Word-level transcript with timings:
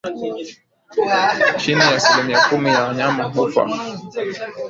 Chini 1.59 1.79
ya 1.81 1.95
asilimia 1.95 2.45
kumi 2.49 2.69
ya 2.69 2.83
wanyama 2.83 3.23
hufa 3.23 3.69